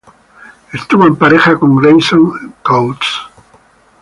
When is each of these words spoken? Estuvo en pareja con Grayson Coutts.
Estuvo 0.73 1.05
en 1.05 1.15
pareja 1.15 1.59
con 1.59 1.75
Grayson 1.75 2.55
Coutts. 2.63 3.21